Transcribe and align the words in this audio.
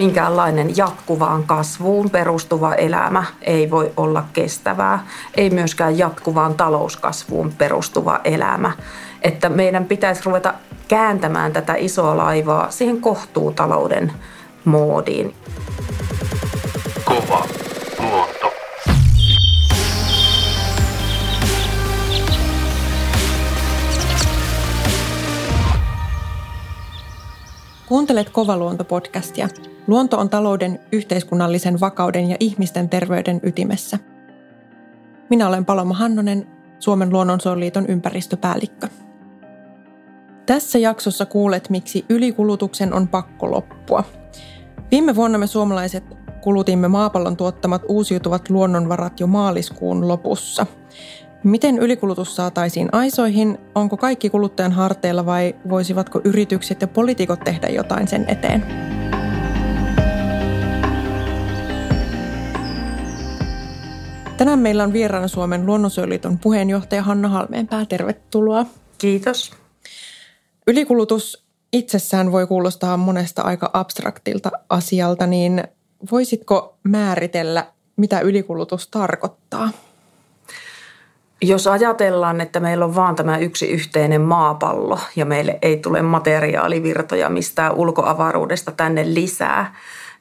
minkäänlainen 0.00 0.76
jatkuvaan 0.76 1.44
kasvuun 1.44 2.10
perustuva 2.10 2.74
elämä 2.74 3.24
ei 3.42 3.70
voi 3.70 3.92
olla 3.96 4.24
kestävää, 4.32 5.06
ei 5.34 5.50
myöskään 5.50 5.98
jatkuvaan 5.98 6.54
talouskasvuun 6.54 7.52
perustuva 7.58 8.20
elämä. 8.24 8.72
Että 9.22 9.48
meidän 9.48 9.84
pitäisi 9.84 10.22
ruveta 10.24 10.54
kääntämään 10.88 11.52
tätä 11.52 11.74
isoa 11.74 12.16
laivaa 12.16 12.70
siihen 12.70 13.00
kohtuutalouden 13.00 14.12
moodiin. 14.64 15.34
Kova 17.04 17.46
luonto. 17.98 18.52
Kuuntelet 27.86 28.30
Kovaluonto-podcastia. 28.30 29.48
Luonto 29.90 30.18
on 30.18 30.30
talouden, 30.30 30.80
yhteiskunnallisen 30.92 31.80
vakauden 31.80 32.30
ja 32.30 32.36
ihmisten 32.40 32.88
terveyden 32.88 33.40
ytimessä. 33.42 33.98
Minä 35.30 35.48
olen 35.48 35.64
Paloma 35.64 35.94
Hannonen, 35.94 36.46
Suomen 36.78 37.12
luonnonsuojeliiton 37.12 37.86
ympäristöpäällikkö. 37.86 38.88
Tässä 40.46 40.78
jaksossa 40.78 41.26
kuulet, 41.26 41.70
miksi 41.70 42.04
ylikulutuksen 42.08 42.94
on 42.94 43.08
pakko 43.08 43.50
loppua. 43.50 44.04
Viime 44.90 45.14
vuonna 45.14 45.38
me 45.38 45.46
suomalaiset 45.46 46.04
kulutimme 46.40 46.88
maapallon 46.88 47.36
tuottamat 47.36 47.82
uusiutuvat 47.88 48.50
luonnonvarat 48.50 49.20
jo 49.20 49.26
maaliskuun 49.26 50.08
lopussa– 50.08 50.66
Miten 51.44 51.78
ylikulutus 51.78 52.36
saataisiin 52.36 52.88
aisoihin? 52.92 53.58
Onko 53.74 53.96
kaikki 53.96 54.30
kuluttajan 54.30 54.72
harteilla 54.72 55.26
vai 55.26 55.54
voisivatko 55.68 56.20
yritykset 56.24 56.80
ja 56.80 56.88
poliitikot 56.88 57.40
tehdä 57.40 57.68
jotain 57.68 58.08
sen 58.08 58.24
eteen? 58.28 58.64
Tänään 64.40 64.58
meillä 64.58 64.84
on 64.84 64.92
vieraana 64.92 65.28
Suomen 65.28 65.66
luonnonsuojeliiton 65.66 66.38
puheenjohtaja 66.38 67.02
Hanna 67.02 67.28
Halmeenpää. 67.28 67.86
Tervetuloa. 67.86 68.66
Kiitos. 68.98 69.52
Ylikulutus 70.66 71.44
itsessään 71.72 72.32
voi 72.32 72.46
kuulostaa 72.46 72.96
monesta 72.96 73.42
aika 73.42 73.70
abstraktilta 73.72 74.50
asialta, 74.68 75.26
niin 75.26 75.64
voisitko 76.12 76.78
määritellä, 76.82 77.66
mitä 77.96 78.20
ylikulutus 78.20 78.88
tarkoittaa? 78.88 79.70
Jos 81.42 81.66
ajatellaan, 81.66 82.40
että 82.40 82.60
meillä 82.60 82.84
on 82.84 82.94
vaan 82.94 83.16
tämä 83.16 83.38
yksi 83.38 83.66
yhteinen 83.66 84.20
maapallo 84.20 84.98
ja 85.16 85.24
meille 85.24 85.58
ei 85.62 85.76
tule 85.76 86.02
materiaalivirtoja 86.02 87.28
mistään 87.28 87.74
ulkoavaruudesta 87.74 88.72
tänne 88.72 89.14
lisää, 89.14 89.74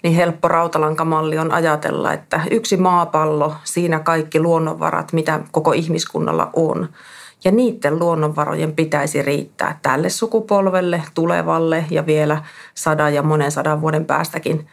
niin 0.03 0.15
helppo 0.15 0.47
rautalankamalli 0.47 1.37
on 1.37 1.51
ajatella, 1.51 2.13
että 2.13 2.41
yksi 2.51 2.77
maapallo, 2.77 3.55
siinä 3.63 3.99
kaikki 3.99 4.39
luonnonvarat, 4.39 5.13
mitä 5.13 5.39
koko 5.51 5.71
ihmiskunnalla 5.71 6.49
on. 6.53 6.89
Ja 7.43 7.51
niiden 7.51 7.99
luonnonvarojen 7.99 8.75
pitäisi 8.75 9.21
riittää 9.21 9.79
tälle 9.81 10.09
sukupolvelle, 10.09 11.03
tulevalle 11.13 11.85
ja 11.89 12.05
vielä 12.05 12.43
sadan 12.73 13.13
ja 13.13 13.23
monen 13.23 13.51
sadan 13.51 13.81
vuoden 13.81 14.05
päästäkin 14.05 14.67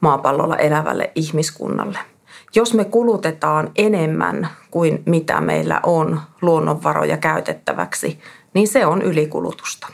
maapallolla 0.00 0.56
elävälle 0.56 1.12
ihmiskunnalle– 1.14 1.98
jos 2.54 2.74
me 2.74 2.84
kulutetaan 2.84 3.70
enemmän 3.76 4.48
kuin 4.70 5.02
mitä 5.06 5.40
meillä 5.40 5.80
on 5.82 6.20
luonnonvaroja 6.42 7.16
käytettäväksi, 7.16 8.18
niin 8.54 8.68
se 8.68 8.86
on 8.86 9.02
ylikulutusta. 9.02 9.88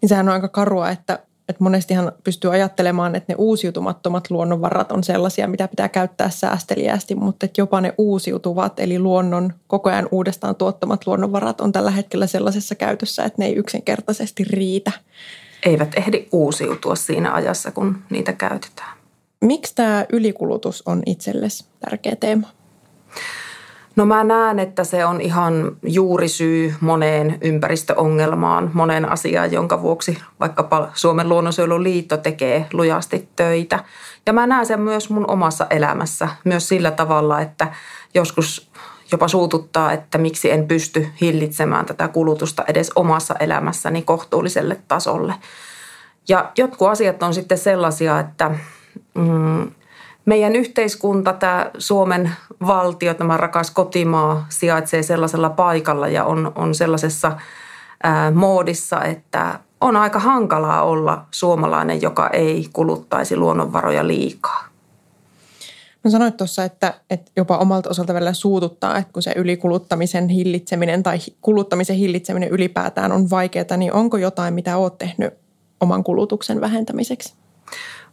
Niin 0.00 0.08
sehän 0.08 0.28
on 0.28 0.34
aika 0.34 0.48
karua, 0.48 0.90
että, 0.90 1.18
että 1.48 1.64
monestihan 1.64 2.12
pystyy 2.24 2.52
ajattelemaan, 2.54 3.14
että 3.14 3.32
ne 3.32 3.36
uusiutumattomat 3.38 4.30
luonnonvarat 4.30 4.92
on 4.92 5.04
sellaisia, 5.04 5.48
mitä 5.48 5.68
pitää 5.68 5.88
käyttää 5.88 6.30
säästeliästi, 6.30 7.14
mutta 7.14 7.46
että 7.46 7.60
jopa 7.60 7.80
ne 7.80 7.94
uusiutuvat, 7.98 8.80
eli 8.80 8.98
luonnon 8.98 9.52
koko 9.66 9.90
ajan 9.90 10.08
uudestaan 10.10 10.56
tuottamat 10.56 11.06
luonnonvarat 11.06 11.60
on 11.60 11.72
tällä 11.72 11.90
hetkellä 11.90 12.26
sellaisessa 12.26 12.74
käytössä, 12.74 13.24
että 13.24 13.42
ne 13.42 13.46
ei 13.46 13.54
yksinkertaisesti 13.54 14.44
riitä. 14.44 14.92
Eivät 15.62 15.94
ehdi 15.96 16.28
uusiutua 16.32 16.96
siinä 16.96 17.32
ajassa, 17.32 17.70
kun 17.70 17.98
niitä 18.10 18.32
käytetään. 18.32 18.96
Miksi 19.40 19.74
tämä 19.74 20.06
ylikulutus 20.12 20.82
on 20.86 21.02
itsellesi 21.06 21.64
tärkeä 21.80 22.16
teema? 22.16 22.48
No 23.96 24.06
mä 24.06 24.24
näen, 24.24 24.58
että 24.58 24.84
se 24.84 25.04
on 25.04 25.20
ihan 25.20 25.76
juurisyy 25.82 26.74
moneen 26.80 27.38
ympäristöongelmaan, 27.40 28.70
moneen 28.74 29.12
asiaan, 29.12 29.52
jonka 29.52 29.82
vuoksi 29.82 30.18
vaikkapa 30.40 30.88
Suomen 30.94 31.28
luonnonsuojeluliitto 31.28 32.16
tekee 32.16 32.66
lujasti 32.72 33.28
töitä. 33.36 33.84
Ja 34.26 34.32
mä 34.32 34.46
näen 34.46 34.66
sen 34.66 34.80
myös 34.80 35.10
mun 35.10 35.30
omassa 35.30 35.66
elämässä, 35.70 36.28
myös 36.44 36.68
sillä 36.68 36.90
tavalla, 36.90 37.40
että 37.40 37.72
joskus 38.14 38.70
jopa 39.12 39.28
suututtaa, 39.28 39.92
että 39.92 40.18
miksi 40.18 40.50
en 40.50 40.68
pysty 40.68 41.06
hillitsemään 41.20 41.86
tätä 41.86 42.08
kulutusta 42.08 42.64
edes 42.68 42.92
omassa 42.94 43.34
elämässäni 43.40 44.02
kohtuulliselle 44.02 44.80
tasolle. 44.88 45.34
Ja 46.28 46.52
jotkut 46.58 46.88
asiat 46.88 47.22
on 47.22 47.34
sitten 47.34 47.58
sellaisia, 47.58 48.20
että 48.20 48.50
mm, 49.14 49.70
meidän 50.26 50.56
yhteiskunta, 50.56 51.32
tämä 51.32 51.70
Suomen 51.78 52.30
valtio, 52.66 53.14
tämä 53.14 53.36
rakas 53.36 53.70
kotimaa 53.70 54.46
sijaitsee 54.48 55.02
sellaisella 55.02 55.50
paikalla 55.50 56.08
ja 56.08 56.24
on, 56.24 56.52
on 56.54 56.74
sellaisessa 56.74 57.36
ää, 58.02 58.30
moodissa, 58.30 59.04
että 59.04 59.60
on 59.80 59.96
aika 59.96 60.18
hankalaa 60.18 60.82
olla 60.82 61.26
suomalainen, 61.30 62.02
joka 62.02 62.30
ei 62.30 62.68
kuluttaisi 62.72 63.36
luonnonvaroja 63.36 64.06
liikaa. 64.06 64.68
No 66.04 66.10
sanoit 66.10 66.36
tuossa, 66.36 66.64
että, 66.64 66.94
että 67.10 67.32
jopa 67.36 67.56
omalta 67.56 67.90
osalta 67.90 68.14
välillä 68.14 68.32
suututtaa, 68.32 68.98
että 68.98 69.12
kun 69.12 69.22
se 69.22 69.32
ylikuluttamisen 69.36 70.28
hillitseminen 70.28 71.02
tai 71.02 71.18
kuluttamisen 71.40 71.96
hillitseminen 71.96 72.48
ylipäätään 72.48 73.12
on 73.12 73.30
vaikeaa, 73.30 73.76
niin 73.76 73.92
onko 73.92 74.16
jotain, 74.16 74.54
mitä 74.54 74.76
olet 74.76 74.98
tehnyt 74.98 75.34
oman 75.80 76.04
kulutuksen 76.04 76.60
vähentämiseksi? 76.60 77.34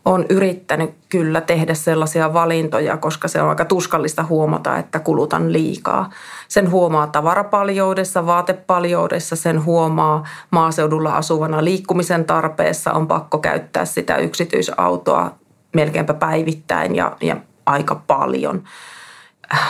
On 0.05 0.25
yrittänyt 0.29 0.95
kyllä 1.09 1.41
tehdä 1.41 1.73
sellaisia 1.73 2.33
valintoja, 2.33 2.97
koska 2.97 3.27
se 3.27 3.41
on 3.41 3.49
aika 3.49 3.65
tuskallista 3.65 4.23
huomata, 4.23 4.77
että 4.77 4.99
kulutan 4.99 5.53
liikaa. 5.53 6.09
Sen 6.47 6.71
huomaa 6.71 7.07
tavarapaljoudessa, 7.07 8.25
vaatepaljoudessa, 8.25 9.35
sen 9.35 9.65
huomaa 9.65 10.23
maaseudulla 10.51 11.15
asuvana 11.15 11.63
liikkumisen 11.63 12.25
tarpeessa. 12.25 12.93
On 12.93 13.07
pakko 13.07 13.37
käyttää 13.37 13.85
sitä 13.85 14.17
yksityisautoa 14.17 15.35
melkeinpä 15.75 16.13
päivittäin 16.13 16.95
ja, 16.95 17.17
ja 17.21 17.37
aika 17.65 17.95
paljon. 17.95 18.63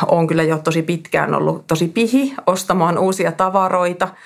On 0.08 0.28
kyllä 0.28 0.44
jo 0.44 0.58
tosi 0.58 0.82
pitkään 0.82 1.36
ollut 1.36 1.68
tosi 1.68 1.88
pihi 1.88 2.36
ostamaan 2.48 2.98
uusia 2.98 3.32
tavaroita– 3.32 4.08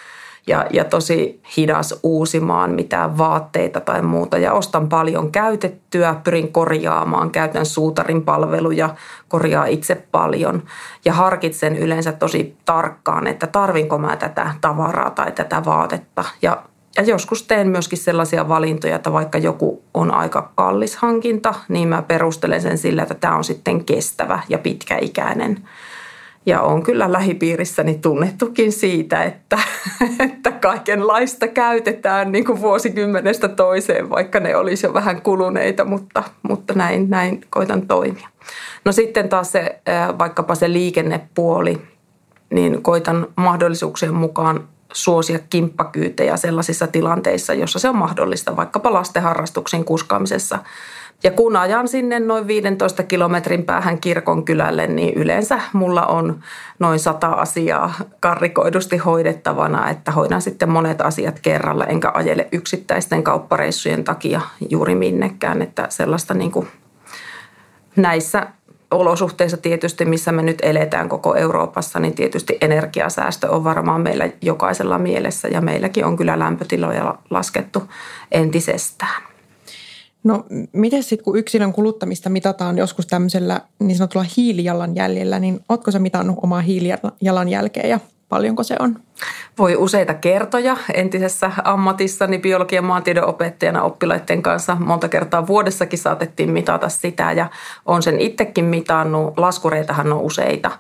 ja, 0.48 0.66
ja 0.74 0.84
tosi 0.86 1.42
hidas 1.58 2.00
uusimaan 2.04 2.72
mitään 2.72 3.18
vaatteita 3.18 3.80
tai 3.80 4.02
muuta. 4.02 4.38
Ja 4.38 4.54
ostan 4.54 4.90
paljon 4.90 5.32
käytettyä, 5.32 6.16
pyrin 6.24 6.52
korjaamaan, 6.52 7.32
käytän 7.32 7.66
suutarin 7.66 8.22
palveluja, 8.22 8.90
korjaa 9.28 9.66
itse 9.66 9.96
paljon. 10.12 10.64
Ja 11.06 11.14
harkitsen 11.14 11.78
yleensä 11.78 12.12
tosi 12.12 12.58
tarkkaan, 12.66 13.28
että 13.28 13.48
tarvinko 13.48 13.98
mä 13.98 14.16
tätä 14.16 14.54
tavaraa 14.62 15.10
tai 15.10 15.32
tätä 15.32 15.66
vaatetta. 15.66 16.24
Ja, 16.42 16.64
ja 16.98 17.04
joskus 17.04 17.44
teen 17.44 17.68
myöskin 17.68 17.98
sellaisia 17.98 18.48
valintoja, 18.48 18.96
että 18.96 19.14
vaikka 19.14 19.38
joku 19.38 19.84
on 19.94 20.14
aika 20.14 20.52
kallis 20.56 20.96
hankinta, 20.96 21.54
niin 21.70 21.88
mä 21.88 22.02
perustelen 22.02 22.62
sen 22.62 22.78
sillä, 22.78 23.02
että 23.02 23.16
tämä 23.16 23.36
on 23.36 23.44
sitten 23.44 23.86
kestävä 23.86 24.40
ja 24.50 24.58
pitkäikäinen 24.58 25.68
ja 26.48 26.62
on 26.62 26.84
kyllä 26.84 27.12
lähipiirissäni 27.12 27.98
tunnettukin 28.02 28.72
siitä, 28.72 29.24
että, 29.24 29.60
että 30.30 30.52
kaikenlaista 30.52 31.48
käytetään 31.48 32.32
niin 32.32 32.46
kuin 32.46 32.62
vuosikymmenestä 32.62 33.48
toiseen, 33.48 34.10
vaikka 34.10 34.40
ne 34.40 34.56
olisi 34.56 34.88
jo 34.88 34.94
vähän 34.94 35.22
kuluneita, 35.22 35.86
mutta, 35.86 36.24
mutta 36.44 36.74
näin, 36.74 37.10
näin 37.10 37.42
koitan 37.50 37.88
toimia. 37.88 38.30
No 38.86 38.92
sitten 38.92 39.30
taas 39.30 39.52
se, 39.52 39.82
vaikkapa 40.20 40.56
se 40.56 40.74
liikennepuoli, 40.74 41.82
niin 42.50 42.84
koitan 42.84 43.28
mahdollisuuksien 43.36 44.14
mukaan 44.14 44.68
suosia 44.94 45.40
kimppakyytejä 45.50 46.38
sellaisissa 46.38 46.88
tilanteissa, 46.88 47.54
jossa 47.54 47.80
se 47.80 47.90
on 47.90 47.98
mahdollista, 47.98 48.56
vaikkapa 48.56 48.94
lastenharrastuksen 48.94 49.86
kuskaamisessa– 49.86 50.60
ja 51.24 51.32
kun 51.32 51.56
ajan 51.56 51.88
sinne 51.88 52.20
noin 52.20 52.48
15 52.48 53.04
kilometrin 53.04 53.64
päähän 53.64 54.00
kirkon 54.00 54.46
kylälle, 54.46 54.88
niin 54.88 55.14
yleensä 55.14 55.60
mulla 55.74 56.06
on 56.06 56.40
noin 56.80 57.00
sata 57.00 57.28
asiaa 57.28 57.94
karrikoidusti 58.20 58.98
hoidettavana, 58.98 59.90
että 59.90 60.12
hoidan 60.12 60.42
sitten 60.42 60.70
monet 60.70 61.02
asiat 61.02 61.40
kerralla, 61.40 61.86
enkä 61.86 62.12
ajele 62.14 62.48
yksittäisten 62.52 63.24
kauppareissujen 63.24 64.04
takia 64.04 64.42
juuri 64.70 64.96
minnekään, 64.96 65.62
että 65.62 65.86
sellaista 65.90 66.34
niin 66.34 66.52
kuin 66.52 66.68
näissä 67.96 68.48
olosuhteissa 68.92 69.58
tietysti, 69.58 70.06
missä 70.06 70.32
me 70.32 70.42
nyt 70.42 70.60
eletään 70.62 71.10
koko 71.10 71.36
Euroopassa, 71.36 72.00
niin 72.00 72.16
tietysti 72.16 72.58
energiasäästö 72.62 73.52
on 73.52 73.64
varmaan 73.64 74.02
meillä 74.02 74.30
jokaisella 74.42 74.98
mielessä 74.98 75.48
ja 75.48 75.62
meilläkin 75.62 76.06
on 76.06 76.18
kyllä 76.18 76.40
lämpötiloja 76.40 77.16
laskettu 77.30 77.84
entisestään. 78.32 79.37
No 80.28 80.44
miten 80.74 81.04
sitten, 81.04 81.24
kun 81.24 81.38
yksilön 81.38 81.74
kuluttamista 81.74 82.30
mitataan 82.30 82.78
joskus 82.78 83.08
tämmöisellä 83.08 83.62
niin 83.80 83.98
sanotulla 83.98 84.26
hiilijalanjäljellä, 84.38 85.40
niin 85.40 85.60
ootko 85.70 85.92
sä 85.92 86.00
mitannut 86.00 86.40
omaa 86.42 86.62
hiilijalanjälkeä 86.62 87.88
ja 87.88 88.00
paljonko 88.30 88.64
se 88.64 88.76
on? 88.80 89.00
Voi 89.58 89.76
useita 89.76 90.14
kertoja 90.14 90.78
entisessä 90.94 91.52
ammatissani 91.64 92.40
biologian 92.40 92.84
maantiedon 92.84 93.26
opettajana 93.26 93.84
oppilaiden 93.84 94.42
kanssa. 94.42 94.78
Monta 94.80 95.10
kertaa 95.10 95.48
vuodessakin 95.48 96.00
saatettiin 96.00 96.52
mitata 96.52 96.90
sitä 96.90 97.32
ja 97.32 97.50
on 97.86 98.04
sen 98.04 98.20
itsekin 98.20 98.66
mitannut. 98.66 99.38
Laskureitahan 99.38 100.14
on 100.14 100.22
useita 100.22 100.72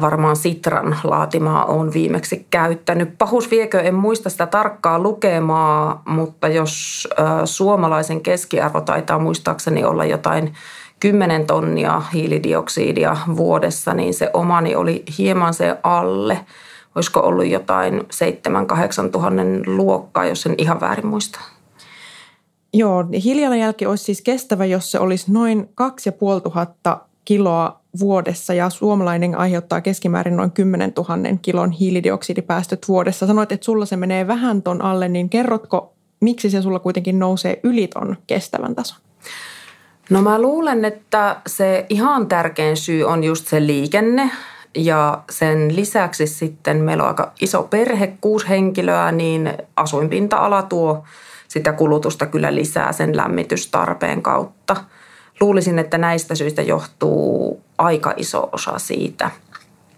varmaan 0.00 0.36
Sitran 0.36 0.96
laatimaa 1.04 1.64
on 1.64 1.92
viimeksi 1.92 2.46
käyttänyt. 2.50 3.18
Pahus 3.18 3.50
viekö, 3.50 3.80
en 3.80 3.94
muista 3.94 4.30
sitä 4.30 4.46
tarkkaa 4.46 4.98
lukemaa, 4.98 6.02
mutta 6.06 6.48
jos 6.48 7.08
suomalaisen 7.44 8.20
keskiarvo 8.20 8.80
taitaa 8.80 9.18
muistaakseni 9.18 9.84
olla 9.84 10.04
jotain 10.04 10.54
10 11.00 11.46
tonnia 11.46 12.02
hiilidioksidia 12.14 13.16
vuodessa, 13.36 13.94
niin 13.94 14.14
se 14.14 14.30
omani 14.32 14.76
oli 14.76 15.04
hieman 15.18 15.54
se 15.54 15.76
alle. 15.82 16.40
Olisiko 16.94 17.20
ollut 17.20 17.46
jotain 17.46 18.00
7-8 19.06 19.10
tuhannen 19.10 19.62
luokkaa, 19.66 20.24
jos 20.24 20.46
en 20.46 20.54
ihan 20.58 20.80
väärin 20.80 21.06
muista. 21.06 21.40
Joo, 22.72 23.04
hiilijalanjälki 23.24 23.86
olisi 23.86 24.04
siis 24.04 24.22
kestävä, 24.22 24.64
jos 24.64 24.92
se 24.92 24.98
olisi 24.98 25.32
noin 25.32 25.68
2500 25.74 27.08
kiloa 27.24 27.79
vuodessa 27.98 28.54
ja 28.54 28.70
suomalainen 28.70 29.34
aiheuttaa 29.34 29.80
keskimäärin 29.80 30.36
noin 30.36 30.50
10 30.50 30.92
000 30.96 31.38
kilon 31.42 31.70
hiilidioksidipäästöt 31.70 32.88
vuodessa. 32.88 33.26
Sanoit, 33.26 33.52
että 33.52 33.64
sulla 33.64 33.86
se 33.86 33.96
menee 33.96 34.26
vähän 34.26 34.62
ton 34.62 34.82
alle, 34.82 35.08
niin 35.08 35.28
kerrotko, 35.28 35.92
miksi 36.20 36.50
se 36.50 36.62
sulla 36.62 36.78
kuitenkin 36.78 37.18
nousee 37.18 37.60
yli 37.62 37.88
ton 37.88 38.16
kestävän 38.26 38.74
tason? 38.74 38.98
No 40.10 40.22
mä 40.22 40.42
luulen, 40.42 40.84
että 40.84 41.36
se 41.46 41.86
ihan 41.88 42.26
tärkein 42.26 42.76
syy 42.76 43.04
on 43.04 43.24
just 43.24 43.46
se 43.46 43.66
liikenne 43.66 44.30
ja 44.76 45.22
sen 45.30 45.76
lisäksi 45.76 46.26
sitten 46.26 46.76
meillä 46.76 47.02
on 47.02 47.08
aika 47.08 47.32
iso 47.40 47.62
perhe, 47.62 48.16
kuusi 48.20 48.48
henkilöä, 48.48 49.12
niin 49.12 49.52
asuinpinta-ala 49.76 50.62
tuo 50.62 51.04
sitä 51.48 51.72
kulutusta 51.72 52.26
kyllä 52.26 52.54
lisää 52.54 52.92
sen 52.92 53.16
lämmitystarpeen 53.16 54.22
kautta– 54.22 54.76
luulisin, 55.40 55.78
että 55.78 55.98
näistä 55.98 56.34
syistä 56.34 56.62
johtuu 56.62 57.60
aika 57.78 58.14
iso 58.16 58.48
osa 58.52 58.78
siitä 58.78 59.30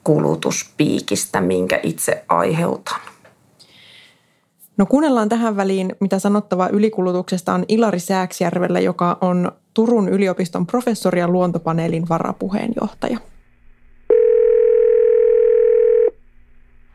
kulutuspiikistä, 0.05 1.41
minkä 1.41 1.81
itse 1.83 2.25
aiheutan. 2.29 3.01
No 4.77 4.87
kuunnellaan 4.87 5.29
tähän 5.29 5.57
väliin, 5.57 5.97
mitä 6.01 6.19
sanottavaa 6.19 6.69
ylikulutuksesta 6.69 7.55
on 7.55 7.65
Ilari 7.69 7.99
Sääksjärvellä, 7.99 8.81
joka 8.81 9.19
on 9.21 9.53
Turun 9.75 10.09
yliopiston 10.09 10.67
professori 10.67 11.21
ja 11.21 11.29
luontopaneelin 11.29 12.09
varapuheenjohtaja. 12.09 13.19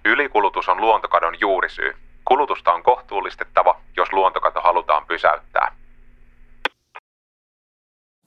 Ylikulutus 0.05 0.69
on 0.69 0.81
luontokadon 0.81 1.35
juurisyy. 1.41 1.95
Kulutusta 2.25 2.73
on 2.73 2.83
kohtuullistettava, 2.83 3.81
jos 3.97 4.13
luontokato 4.13 4.61
halutaan 4.61 5.05
pysäyttää. 5.07 5.76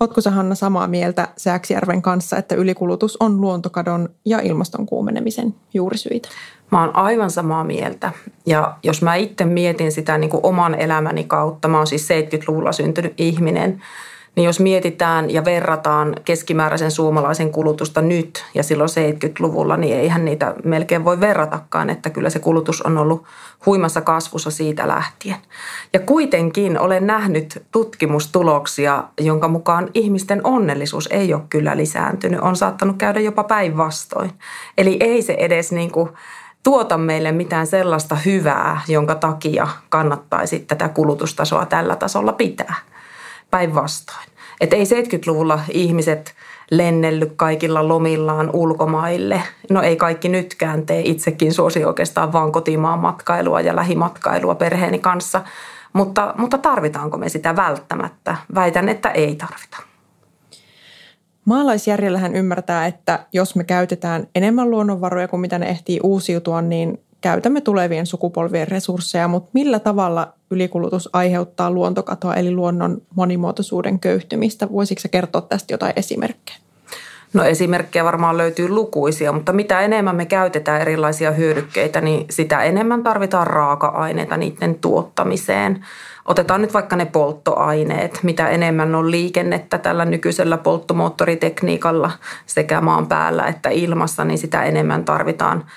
Oletko 0.01 0.21
sä 0.21 0.31
Hanna 0.31 0.55
samaa 0.55 0.87
mieltä 0.87 1.29
Sääksijärven 1.37 2.03
kanssa, 2.03 2.37
että 2.37 2.55
ylikulutus 2.55 3.17
on 3.21 3.41
luontokadon 3.41 4.09
ja 4.25 4.41
ilmaston 4.41 4.87
kuumenemisen 4.87 5.55
juurisyitä? 5.75 6.29
Mä 6.71 6.81
oon 6.81 6.97
aivan 6.97 7.31
samaa 7.31 7.65
mieltä. 7.65 8.13
Ja 8.47 8.77
jos 8.83 9.03
mä 9.03 9.15
itse 9.15 9.45
mietin 9.45 9.93
sitä 9.93 10.19
niin 10.19 10.31
kuin 10.31 10.41
oman 10.43 10.75
elämäni 10.75 11.25
kautta, 11.25 11.69
mä 11.69 11.77
oon 11.77 11.87
siis 11.87 12.09
70-luvulla 12.11 12.73
syntynyt 12.73 13.15
ihminen– 13.21 13.83
niin 14.37 14.45
jos 14.45 14.61
mietitään 14.61 15.31
ja 15.31 15.45
verrataan 15.45 16.17
keskimääräisen 16.25 16.91
suomalaisen 16.91 17.53
kulutusta 17.53 18.03
nyt 18.03 18.45
ja 18.55 18.63
silloin 18.63 18.91
70-luvulla, 18.91 19.77
niin 19.77 19.97
eihän 19.97 20.25
niitä 20.25 20.55
melkein 20.65 21.05
voi 21.05 21.21
verratakaan, 21.21 21.91
että 21.91 22.11
kyllä 22.11 22.31
se 22.31 22.39
kulutus 22.39 22.83
on 22.83 22.99
ollut 22.99 23.25
huimassa 23.67 24.01
kasvussa 24.01 24.51
siitä 24.51 24.89
lähtien. 24.89 25.37
Ja 25.93 26.01
kuitenkin 26.01 26.79
olen 26.79 27.07
nähnyt 27.07 27.63
tutkimustuloksia, 27.73 29.05
jonka 29.21 29.49
mukaan 29.49 29.89
ihmisten 29.95 30.41
onnellisuus 30.45 31.09
ei 31.13 31.35
ole 31.35 31.43
kyllä 31.51 31.77
lisääntynyt. 31.77 32.41
On 32.41 32.57
saattanut 32.57 32.97
käydä 32.97 33.21
jopa 33.21 33.45
päinvastoin. 33.45 34.31
Eli 34.79 34.97
ei 35.01 35.23
se 35.23 35.33
edes 35.33 35.73
niin 35.73 35.91
kuin 35.91 36.11
tuota 36.63 36.99
meille 36.99 37.33
mitään 37.33 37.67
sellaista 37.67 38.15
hyvää, 38.15 38.81
jonka 38.89 39.15
takia 39.15 39.69
kannattaisi 39.89 40.59
tätä 40.59 40.89
kulutustasoa 40.89 41.67
tällä 41.67 41.97
tasolla 41.97 42.33
pitää 42.33 42.75
päinvastoin. 43.51 44.27
Että 44.61 44.77
ei 44.77 44.85
70-luvulla 44.85 45.61
ihmiset 45.71 46.35
lennellyt 46.71 47.33
kaikilla 47.37 47.89
lomillaan 47.89 48.51
ulkomaille. 48.53 49.43
No 49.71 49.83
ei 49.83 49.97
kaikki 49.97 50.29
nytkään 50.29 50.87
tee. 50.87 51.03
Itsekin 51.05 51.53
suosi 51.53 51.85
oikeastaan 51.85 52.33
vaan 52.33 52.53
kotimaan 52.53 52.99
matkailua 52.99 53.61
ja 53.61 53.77
lähimatkailua 53.77 54.55
perheeni 54.55 54.99
kanssa. 54.99 55.43
Mutta, 55.93 56.35
mutta 56.39 56.59
tarvitaanko 56.59 57.19
me 57.19 57.29
sitä 57.29 57.57
välttämättä? 57.57 58.37
Väitän, 58.55 58.89
että 58.89 59.11
ei 59.11 59.35
tarvita. 59.35 59.77
Maalaisjärjellähän 61.45 62.37
ymmärtää, 62.37 62.87
että 62.87 63.27
jos 63.33 63.57
me 63.57 63.65
käytetään 63.65 64.27
enemmän 64.35 64.71
luonnonvaroja 64.71 65.29
kuin 65.29 65.41
mitä 65.41 65.59
ne 65.59 65.69
ehtii 65.69 66.01
uusiutua, 66.03 66.63
niin 66.63 67.01
käytämme 67.21 67.61
tulevien 67.61 68.07
sukupolvien 68.07 68.69
resursseja, 68.69 69.29
mutta 69.29 69.51
millä 69.53 69.79
tavalla 69.79 70.33
ylikulutus 70.51 71.09
aiheuttaa 71.13 71.71
luontokatoa 71.71 72.35
eli 72.35 72.51
luonnon 72.51 73.03
monimuotoisuuden 73.15 73.99
köyhtymistä? 73.99 74.73
Voisitko 74.73 75.09
kertoa 75.11 75.41
tästä 75.41 75.75
jotain 75.75 75.93
esimerkkejä? 75.97 76.59
No 77.33 77.45
esimerkkejä 77.45 78.05
varmaan 78.05 78.39
löytyy 78.39 78.69
lukuisia, 78.69 79.33
mutta 79.33 79.53
mitä 79.53 79.81
enemmän 79.81 80.17
me 80.17 80.27
käytetään 80.27 80.81
erilaisia 80.81 81.31
hyödykkeitä, 81.31 82.01
niin 82.01 82.27
sitä 82.31 82.63
enemmän 82.63 83.03
tarvitaan 83.03 83.47
raaka-aineita 83.47 84.37
niiden 84.37 84.75
tuottamiseen. 84.75 85.85
Otetaan 86.25 86.63
nyt 86.63 86.75
vaikka 86.75 86.97
ne 86.97 87.05
polttoaineet. 87.05 88.21
Mitä 88.23 88.49
enemmän 88.49 88.95
on 88.95 89.11
liikennettä 89.11 89.79
tällä 89.79 90.05
nykyisellä 90.05 90.57
polttomoottoritekniikalla 90.59 92.11
sekä 92.47 92.81
maan 92.81 93.07
päällä 93.07 93.47
että 93.47 93.69
ilmassa, 93.69 94.25
niin 94.25 94.39
sitä 94.39 94.65
enemmän 94.65 95.05
tarvitaan– 95.05 95.65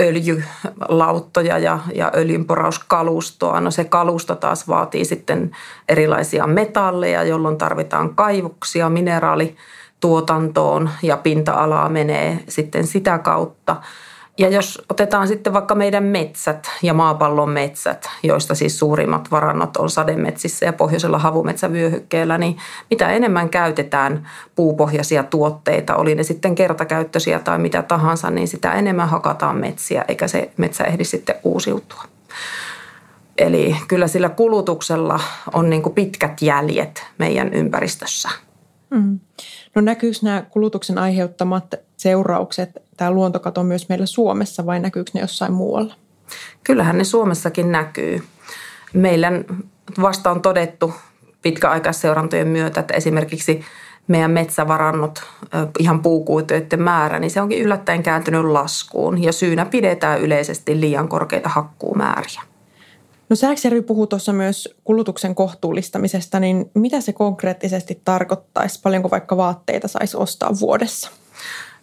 öljylauttoja 0.00 1.58
ja, 1.58 1.78
ja 1.94 2.12
öljynporauskalustoa. 2.16 3.60
No 3.60 3.70
se 3.70 3.84
kalusto 3.84 4.34
taas 4.34 4.68
vaatii 4.68 5.04
sitten 5.04 5.50
erilaisia 5.88 6.46
metalleja, 6.46 7.22
jolloin 7.22 7.58
tarvitaan 7.58 8.14
kaivuksia, 8.14 8.88
mineraalituotantoon 8.88 10.90
ja 11.02 11.16
pinta-alaa 11.16 11.88
menee 11.88 12.44
sitten 12.48 12.86
sitä 12.86 13.18
kautta– 13.18 13.76
ja 14.38 14.48
jos 14.48 14.82
otetaan 14.88 15.28
sitten 15.28 15.52
vaikka 15.52 15.74
meidän 15.74 16.04
metsät 16.04 16.70
ja 16.82 16.94
maapallon 16.94 17.50
metsät, 17.50 18.10
joista 18.22 18.54
siis 18.54 18.78
suurimmat 18.78 19.30
varannot 19.30 19.76
on 19.76 19.90
sademetsissä 19.90 20.66
ja 20.66 20.72
pohjoisella 20.72 21.18
havumetsävyöhykkeellä, 21.18 22.38
niin 22.38 22.56
mitä 22.90 23.10
enemmän 23.10 23.48
käytetään 23.48 24.28
puupohjaisia 24.54 25.22
tuotteita, 25.22 25.96
oli 25.96 26.14
ne 26.14 26.22
sitten 26.22 26.54
kertakäyttöisiä 26.54 27.38
tai 27.38 27.58
mitä 27.58 27.82
tahansa, 27.82 28.30
niin 28.30 28.48
sitä 28.48 28.72
enemmän 28.72 29.08
hakataan 29.08 29.56
metsiä, 29.56 30.04
eikä 30.08 30.28
se 30.28 30.50
metsä 30.56 30.84
ehdi 30.84 31.04
sitten 31.04 31.36
uusiutua. 31.44 32.02
Eli 33.38 33.76
kyllä 33.88 34.08
sillä 34.08 34.28
kulutuksella 34.28 35.20
on 35.52 35.70
niin 35.70 35.82
kuin 35.82 35.94
pitkät 35.94 36.42
jäljet 36.42 37.06
meidän 37.18 37.54
ympäristössä. 37.54 38.28
Mm. 38.90 39.20
No 39.74 39.82
näkyykö 39.82 40.18
nämä 40.22 40.42
kulutuksen 40.50 40.98
aiheuttamat 40.98 41.74
seuraukset, 41.96 42.87
tämä 42.98 43.10
luontokato 43.10 43.64
myös 43.64 43.88
meillä 43.88 44.06
Suomessa 44.06 44.66
vai 44.66 44.80
näkyykö 44.80 45.10
ne 45.14 45.20
jossain 45.20 45.52
muualla? 45.52 45.94
Kyllähän 46.64 46.98
ne 46.98 47.04
Suomessakin 47.04 47.72
näkyy. 47.72 48.22
Meillä 48.92 49.32
vasta 50.00 50.30
on 50.30 50.42
todettu 50.42 50.94
pitkäaikaisseurantojen 51.42 52.48
myötä, 52.48 52.80
että 52.80 52.94
esimerkiksi 52.94 53.60
meidän 54.08 54.30
metsävarannot, 54.30 55.22
ihan 55.78 56.02
puukuituiden 56.02 56.82
määrä, 56.82 57.18
niin 57.18 57.30
se 57.30 57.40
onkin 57.40 57.62
yllättäen 57.62 58.02
kääntynyt 58.02 58.44
laskuun 58.44 59.22
ja 59.22 59.32
syynä 59.32 59.66
pidetään 59.66 60.20
yleisesti 60.20 60.80
liian 60.80 61.08
korkeita 61.08 61.48
hakkuumääriä. 61.48 62.42
No 63.28 63.36
Sääksjärvi 63.36 63.82
puhuu 63.82 64.06
tuossa 64.06 64.32
myös 64.32 64.74
kulutuksen 64.84 65.34
kohtuullistamisesta, 65.34 66.40
niin 66.40 66.70
mitä 66.74 67.00
se 67.00 67.12
konkreettisesti 67.12 68.00
tarkoittaisi? 68.04 68.80
Paljonko 68.82 69.10
vaikka 69.10 69.36
vaatteita 69.36 69.88
saisi 69.88 70.16
ostaa 70.16 70.50
vuodessa? 70.60 71.10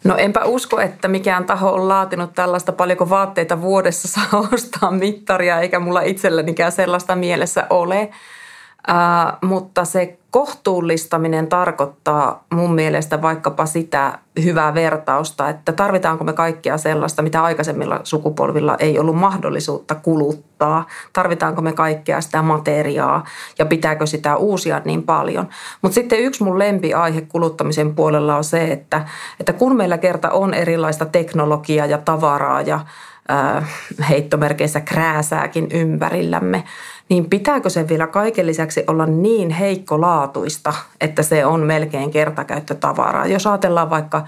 No 0.06 0.18
enpä 0.18 0.46
usko, 0.46 0.80
että 0.80 1.08
mikään 1.08 1.46
taho 1.46 1.74
on 1.74 1.88
laatinut 1.88 2.34
tällaista 2.34 2.72
paljonko 2.72 3.10
vaatteita 3.10 3.62
vuodessa 3.62 4.08
saa 4.08 4.48
ostaa 4.54 4.92
mittaria, 4.92 5.60
eikä 5.60 5.80
mulla 5.80 6.02
itsellänikään 6.02 6.72
sellaista 6.72 7.16
mielessä 7.16 7.68
ole. 7.70 8.10
Ää, 8.88 9.38
mutta 9.42 9.86
se 9.86 10.18
kohtuullistaminen 10.32 11.48
tarkoittaa 11.48 12.44
mun 12.54 12.76
mielestä 12.76 13.22
vaikkapa 13.22 13.66
sitä 13.66 14.20
hyvää 14.44 14.74
vertausta, 14.74 15.50
että 15.50 15.72
tarvitaanko 15.72 16.24
me 16.24 16.34
kaikkea 16.34 16.78
sellaista, 16.78 17.22
mitä 17.22 17.44
aikaisemmilla 17.44 18.00
sukupolvilla 18.04 18.76
ei 18.80 19.00
ollut 19.00 19.16
mahdollisuutta 19.16 19.96
kuluttaa. 19.96 20.86
Tarvitaanko 21.14 21.62
me 21.62 21.74
kaikkea 21.74 22.22
sitä 22.22 22.42
materiaa 22.42 23.24
ja 23.60 23.66
pitääkö 23.66 24.06
sitä 24.06 24.36
uusia 24.36 24.82
niin 24.86 25.04
paljon. 25.04 25.48
Mutta 25.82 25.96
sitten 25.96 26.20
yksi 26.20 26.44
mun 26.44 26.60
lempiaihe 26.60 27.22
kuluttamisen 27.22 27.96
puolella 27.96 28.38
on 28.38 28.44
se, 28.44 28.64
että, 28.64 29.06
että 29.40 29.54
kun 29.54 29.76
meillä 29.76 29.98
kerta 29.98 30.32
on 30.32 30.54
erilaista 30.54 31.06
teknologiaa 31.06 31.86
ja 31.86 31.98
tavaraa 31.98 32.62
ja 32.62 32.80
heittomerkeissä 34.10 34.82
krääsääkin 34.82 35.68
ympärillämme, 35.72 36.64
niin 37.10 37.30
pitääkö 37.30 37.70
se 37.70 37.90
vielä 37.90 38.08
kaiken 38.08 38.48
lisäksi 38.48 38.84
olla 38.88 39.06
niin 39.06 39.50
heikkolaatuista, 39.50 40.74
että 41.02 41.24
se 41.24 41.46
on 41.46 41.62
melkein 41.62 42.12
kertakäyttötavaraa? 42.12 43.26
Jos 43.26 43.48
ajatellaan 43.48 43.90
vaikka 43.90 44.28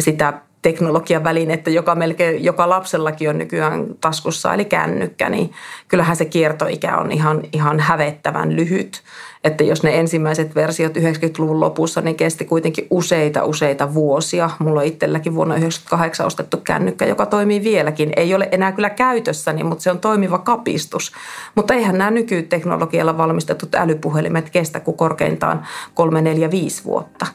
sitä 0.00 0.32
teknologian 0.62 1.24
välinettä, 1.24 1.70
joka 1.70 1.94
melkein 1.94 2.44
joka 2.44 2.68
lapsellakin 2.68 3.30
on 3.30 3.38
nykyään 3.38 3.86
taskussa, 4.00 4.54
eli 4.54 4.64
kännykkä, 4.64 5.28
niin 5.28 5.52
kyllähän 5.88 6.16
se 6.16 6.24
kiertoikä 6.24 6.96
on 6.96 7.12
ihan, 7.12 7.40
ihan 7.52 7.80
hävettävän 7.80 8.56
lyhyt. 8.56 9.02
Että 9.44 9.64
jos 9.64 9.82
ne 9.82 9.98
ensimmäiset 9.98 10.54
versiot 10.54 10.96
90-luvun 10.96 11.60
lopussa, 11.60 12.00
niin 12.00 12.16
kesti 12.16 12.44
kuitenkin 12.44 12.86
useita, 12.90 13.44
useita 13.44 13.94
vuosia. 13.94 14.50
Mulla 14.58 14.80
on 14.80 14.86
itselläkin 14.86 15.34
vuonna 15.34 15.54
1998 15.54 16.26
ostettu 16.26 16.56
kännykkä, 16.56 17.06
joka 17.06 17.26
toimii 17.26 17.64
vieläkin. 17.64 18.12
Ei 18.16 18.34
ole 18.34 18.48
enää 18.52 18.72
kyllä 18.72 18.90
käytössäni, 18.90 19.64
mutta 19.64 19.82
se 19.82 19.90
on 19.90 19.98
toimiva 19.98 20.38
kapistus. 20.38 21.12
Mutta 21.54 21.74
eihän 21.74 21.98
nämä 21.98 22.10
nykyteknologialla 22.10 23.18
valmistetut 23.18 23.74
älypuhelimet 23.74 24.50
kestä 24.50 24.80
kuin 24.80 24.96
korkeintaan 24.96 25.62
3, 25.94 26.22
4, 26.22 26.50
5 26.50 26.84
vuotta. 26.84 27.26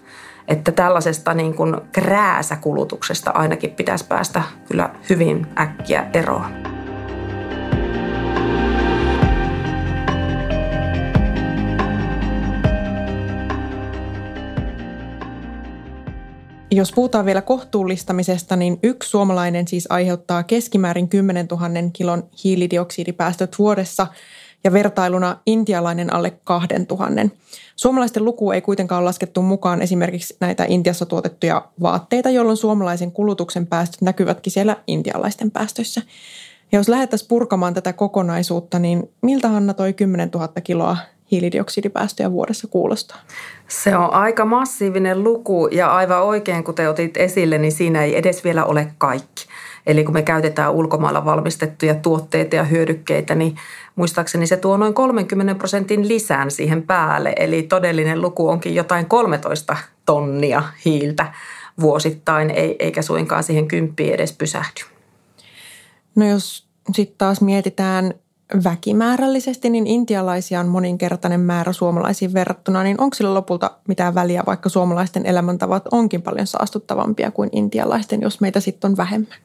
Että 0.47 0.71
tällaisesta 0.71 1.33
niin 1.33 1.53
kuin 1.53 1.75
krääsäkulutuksesta 1.91 3.31
ainakin 3.31 3.71
pitäisi 3.71 4.05
päästä 4.05 4.43
kyllä 4.67 4.89
hyvin 5.09 5.47
äkkiä 5.59 6.09
eroon. 6.13 6.72
Jos 16.75 16.91
puhutaan 16.91 17.25
vielä 17.25 17.41
kohtuullistamisesta, 17.41 18.55
niin 18.55 18.79
yksi 18.83 19.09
suomalainen 19.09 19.67
siis 19.67 19.87
aiheuttaa 19.89 20.43
keskimäärin 20.43 21.09
10 21.09 21.47
000 21.51 21.67
kilon 21.93 22.23
hiilidioksidipäästöt 22.43 23.59
vuodessa 23.59 24.07
ja 24.63 24.73
vertailuna 24.73 25.37
intialainen 25.45 26.13
alle 26.13 26.31
2 26.43 26.67
000. 26.89 27.07
Suomalaisten 27.75 28.25
luku 28.25 28.51
ei 28.51 28.61
kuitenkaan 28.61 28.99
ole 28.99 29.05
laskettu 29.05 29.41
mukaan 29.41 29.81
esimerkiksi 29.81 30.37
näitä 30.39 30.65
Intiassa 30.67 31.05
tuotettuja 31.05 31.67
vaatteita, 31.81 32.29
jolloin 32.29 32.57
suomalaisen 32.57 33.11
kulutuksen 33.11 33.67
päästöt 33.67 34.01
näkyvätkin 34.01 34.53
siellä 34.53 34.77
intialaisten 34.87 35.51
päästöissä. 35.51 36.01
Ja 36.71 36.79
jos 36.79 36.89
lähdettäisiin 36.89 37.27
purkamaan 37.27 37.73
tätä 37.73 37.93
kokonaisuutta, 37.93 38.79
niin 38.79 39.11
miltä 39.21 39.47
Hanna 39.49 39.73
toi 39.73 39.93
10 39.93 40.29
000 40.29 40.47
kiloa 40.63 40.97
hiilidioksidipäästöjä 41.31 42.31
vuodessa 42.31 42.67
kuulostaa? 42.67 43.17
Se 43.67 43.97
on 43.97 44.13
aika 44.13 44.45
massiivinen 44.45 45.23
luku 45.23 45.67
ja 45.71 45.95
aivan 45.95 46.23
oikein, 46.23 46.63
kuten 46.63 46.89
otit 46.89 47.17
esille, 47.17 47.57
niin 47.57 47.71
siinä 47.71 48.03
ei 48.03 48.17
edes 48.17 48.43
vielä 48.43 48.65
ole 48.65 48.93
kaikki. 48.97 49.45
Eli 49.87 50.03
kun 50.03 50.13
me 50.13 50.21
käytetään 50.21 50.71
ulkomailla 50.71 51.25
valmistettuja 51.25 51.95
tuotteita 51.95 52.55
ja 52.55 52.63
hyödykkeitä, 52.63 53.35
niin 53.35 53.55
muistaakseni 53.95 54.47
se 54.47 54.57
tuo 54.57 54.77
noin 54.77 54.93
30 54.93 55.55
prosentin 55.55 56.07
lisään 56.07 56.51
siihen 56.51 56.83
päälle. 56.83 57.33
Eli 57.37 57.63
todellinen 57.63 58.21
luku 58.21 58.49
onkin 58.49 58.75
jotain 58.75 59.05
13 59.05 59.77
tonnia 60.05 60.63
hiiltä 60.85 61.33
vuosittain, 61.81 62.49
eikä 62.79 63.01
suinkaan 63.01 63.43
siihen 63.43 63.67
kymppiin 63.67 64.13
edes 64.13 64.33
pysähdy. 64.33 64.81
No 66.15 66.27
jos 66.27 66.67
sitten 66.93 67.17
taas 67.17 67.41
mietitään 67.41 68.13
väkimäärällisesti, 68.63 69.69
niin 69.69 69.87
intialaisia 69.87 70.59
on 70.59 70.67
moninkertainen 70.67 71.39
määrä 71.39 71.73
suomalaisiin 71.73 72.33
verrattuna, 72.33 72.83
niin 72.83 73.01
onko 73.01 73.13
sillä 73.13 73.33
lopulta 73.33 73.71
mitään 73.87 74.15
väliä, 74.15 74.43
vaikka 74.45 74.69
suomalaisten 74.69 75.25
elämäntavat 75.25 75.83
onkin 75.91 76.21
paljon 76.21 76.47
saastuttavampia 76.47 77.31
kuin 77.31 77.49
intialaisten, 77.51 78.21
jos 78.21 78.41
meitä 78.41 78.59
sitten 78.59 78.91
on 78.91 78.97
vähemmän? 78.97 79.37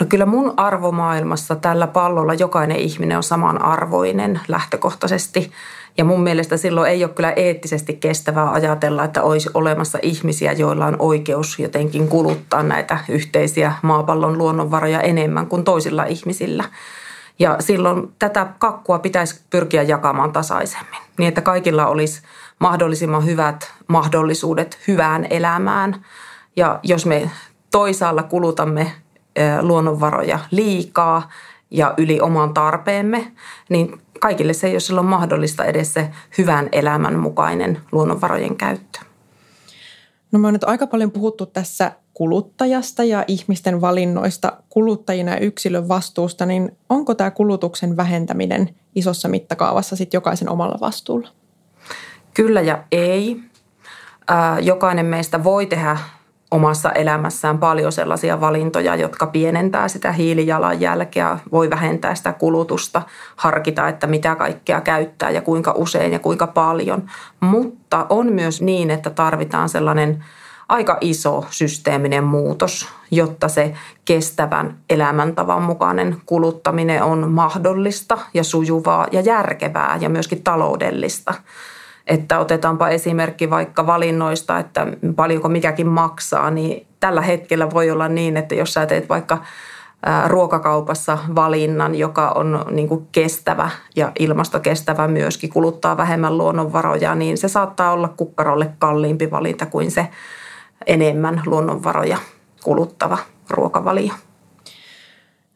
No 0.00 0.06
kyllä 0.08 0.26
mun 0.26 0.54
arvomaailmassa 0.56 1.56
tällä 1.56 1.86
pallolla 1.86 2.34
jokainen 2.34 2.76
ihminen 2.76 3.16
on 3.16 3.22
samanarvoinen 3.22 4.40
lähtökohtaisesti. 4.48 5.50
Ja 5.98 6.04
mun 6.04 6.22
mielestä 6.22 6.56
silloin 6.56 6.90
ei 6.90 7.04
ole 7.04 7.12
kyllä 7.12 7.32
eettisesti 7.32 7.94
kestävää 7.94 8.52
ajatella, 8.52 9.04
että 9.04 9.22
olisi 9.22 9.50
olemassa 9.54 9.98
ihmisiä, 10.02 10.52
joilla 10.52 10.86
on 10.86 10.96
oikeus 10.98 11.58
jotenkin 11.58 12.08
kuluttaa 12.08 12.62
näitä 12.62 12.98
yhteisiä 13.08 13.72
maapallon 13.82 14.38
luonnonvaroja 14.38 15.00
enemmän 15.00 15.46
kuin 15.46 15.64
toisilla 15.64 16.04
ihmisillä. 16.04 16.64
Ja 17.38 17.56
silloin 17.60 18.14
tätä 18.18 18.46
kakkua 18.58 18.98
pitäisi 18.98 19.40
pyrkiä 19.50 19.82
jakamaan 19.82 20.32
tasaisemmin, 20.32 21.00
niin 21.18 21.28
että 21.28 21.40
kaikilla 21.40 21.86
olisi 21.86 22.22
mahdollisimman 22.58 23.26
hyvät 23.26 23.72
mahdollisuudet 23.88 24.78
hyvään 24.88 25.26
elämään. 25.30 26.04
Ja 26.56 26.80
jos 26.82 27.06
me 27.06 27.30
toisaalla 27.70 28.22
kulutamme 28.22 28.92
luonnonvaroja 29.60 30.38
liikaa 30.50 31.30
ja 31.70 31.94
yli 31.96 32.20
oman 32.20 32.54
tarpeemme, 32.54 33.32
niin 33.68 34.00
kaikille 34.20 34.52
se 34.52 34.66
ei 34.66 34.74
ole 34.74 34.80
silloin 34.80 35.06
mahdollista 35.06 35.64
edes 35.64 35.94
se 35.94 36.10
hyvän 36.38 36.68
elämän 36.72 37.18
mukainen 37.18 37.80
luonnonvarojen 37.92 38.56
käyttö. 38.56 38.98
No 40.32 40.38
me 40.38 40.46
on 40.46 40.52
nyt 40.52 40.64
aika 40.64 40.86
paljon 40.86 41.10
puhuttu 41.10 41.46
tässä 41.46 41.92
kuluttajasta 42.14 43.04
ja 43.04 43.24
ihmisten 43.28 43.80
valinnoista 43.80 44.52
kuluttajina 44.68 45.32
ja 45.32 45.38
yksilön 45.38 45.88
vastuusta, 45.88 46.46
niin 46.46 46.76
onko 46.88 47.14
tämä 47.14 47.30
kulutuksen 47.30 47.96
vähentäminen 47.96 48.74
isossa 48.94 49.28
mittakaavassa 49.28 49.96
sitten 49.96 50.18
jokaisen 50.18 50.48
omalla 50.48 50.78
vastuulla? 50.80 51.28
Kyllä 52.34 52.60
ja 52.60 52.84
ei. 52.92 53.40
Jokainen 54.60 55.06
meistä 55.06 55.44
voi 55.44 55.66
tehdä 55.66 55.98
omassa 56.50 56.92
elämässään 56.92 57.58
paljon 57.58 57.92
sellaisia 57.92 58.40
valintoja, 58.40 58.96
jotka 58.96 59.26
pienentää 59.26 59.88
sitä 59.88 60.12
hiilijalanjälkeä, 60.12 61.38
voi 61.52 61.70
vähentää 61.70 62.14
sitä 62.14 62.32
kulutusta, 62.32 63.02
harkita, 63.36 63.88
että 63.88 64.06
mitä 64.06 64.34
kaikkea 64.34 64.80
käyttää 64.80 65.30
ja 65.30 65.42
kuinka 65.42 65.72
usein 65.76 66.12
ja 66.12 66.18
kuinka 66.18 66.46
paljon. 66.46 67.02
Mutta 67.40 68.06
on 68.08 68.32
myös 68.32 68.62
niin, 68.62 68.90
että 68.90 69.10
tarvitaan 69.10 69.68
sellainen 69.68 70.24
aika 70.68 70.98
iso 71.00 71.44
systeeminen 71.50 72.24
muutos, 72.24 72.88
jotta 73.10 73.48
se 73.48 73.74
kestävän 74.04 74.78
elämäntavan 74.90 75.62
mukainen 75.62 76.16
kuluttaminen 76.26 77.02
on 77.02 77.30
mahdollista 77.30 78.18
ja 78.34 78.44
sujuvaa 78.44 79.06
ja 79.12 79.20
järkevää 79.20 79.98
ja 80.00 80.08
myöskin 80.08 80.42
taloudellista. 80.42 81.34
Että 82.06 82.38
otetaanpa 82.38 82.88
esimerkki 82.88 83.50
vaikka 83.50 83.86
valinnoista, 83.86 84.58
että 84.58 84.86
paljonko 85.16 85.48
mikäkin 85.48 85.88
maksaa, 85.88 86.50
niin 86.50 86.86
tällä 87.00 87.20
hetkellä 87.20 87.70
voi 87.70 87.90
olla 87.90 88.08
niin, 88.08 88.36
että 88.36 88.54
jos 88.54 88.74
sä 88.74 88.86
teet 88.86 89.08
vaikka 89.08 89.38
ruokakaupassa 90.26 91.18
valinnan, 91.34 91.94
joka 91.94 92.28
on 92.28 92.64
niin 92.70 92.88
kuin 92.88 93.06
kestävä 93.12 93.70
ja 93.96 94.12
ilmastokestävä 94.18 95.08
myöskin, 95.08 95.50
kuluttaa 95.50 95.96
vähemmän 95.96 96.38
luonnonvaroja, 96.38 97.14
niin 97.14 97.38
se 97.38 97.48
saattaa 97.48 97.92
olla 97.92 98.08
kukkarolle 98.08 98.70
kalliimpi 98.78 99.30
valinta 99.30 99.66
kuin 99.66 99.90
se 99.90 100.08
enemmän 100.86 101.42
luonnonvaroja 101.46 102.18
kuluttava 102.64 103.18
ruokavalio. 103.50 104.12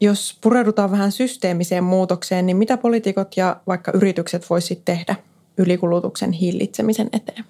Jos 0.01 0.37
pureudutaan 0.41 0.91
vähän 0.91 1.11
systeemiseen 1.11 1.83
muutokseen, 1.83 2.45
niin 2.45 2.57
mitä 2.57 2.77
poliitikot 2.77 3.37
ja 3.37 3.55
vaikka 3.67 3.91
yritykset 3.91 4.49
voisivat 4.49 4.85
tehdä 4.85 5.15
ylikulutuksen 5.57 6.31
hillitsemisen 6.31 7.09
eteen? 7.13 7.45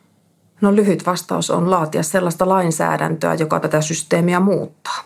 No 0.62 0.76
lyhyt 0.76 1.06
vastaus 1.06 1.50
on 1.50 1.72
laatia 1.72 2.04
sellaista 2.04 2.50
lainsäädäntöä, 2.50 3.34
joka 3.34 3.60
tätä 3.60 3.82
systeemiä 3.82 4.40
muuttaa. 4.40 5.04